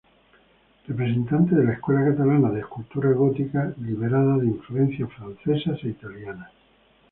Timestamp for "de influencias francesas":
4.37-5.77